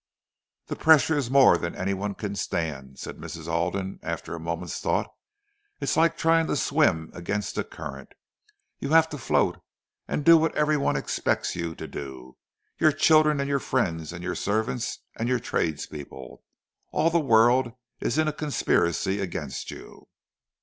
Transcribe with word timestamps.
'""The 0.69 0.75
pressure 0.75 1.15
is 1.15 1.29
more 1.29 1.59
than 1.59 1.75
anyone 1.75 2.15
can 2.15 2.35
stand," 2.35 2.97
said 2.97 3.17
Mrs. 3.17 3.47
Alden, 3.47 3.99
after 4.01 4.33
a 4.33 4.39
moment's 4.39 4.79
thought. 4.79 5.13
"It's 5.79 5.95
like 5.95 6.17
trying 6.17 6.47
to 6.47 6.55
swim 6.55 7.11
against 7.13 7.55
a 7.59 7.63
current. 7.63 8.13
You 8.79 8.89
have 8.93 9.09
to 9.09 9.19
float, 9.19 9.59
and 10.07 10.25
do 10.25 10.39
what 10.39 10.55
every 10.55 10.75
one 10.75 10.95
expects 10.95 11.55
you 11.55 11.75
to 11.75 11.87
do—your 11.87 12.93
children 12.93 13.39
and 13.39 13.47
your 13.47 13.59
friends 13.59 14.11
and 14.11 14.23
your 14.23 14.33
servants 14.33 14.97
and 15.19 15.29
your 15.29 15.39
tradespeople. 15.39 16.41
All 16.91 17.11
the 17.11 17.19
world 17.19 17.71
is 17.99 18.17
in 18.17 18.27
a 18.27 18.33
conspiracy 18.33 19.19
against 19.19 19.69
you." 19.69 20.07